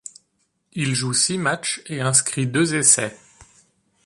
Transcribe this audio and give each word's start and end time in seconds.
Il 0.73 0.95
joue 0.95 1.13
six 1.13 1.37
matchs 1.37 1.83
et 1.85 2.01
inscrit 2.01 2.47
deux 2.47 2.73
essais. 2.73 3.15